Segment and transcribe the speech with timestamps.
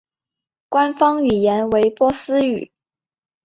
[0.67, 2.71] 官方语言为波斯语。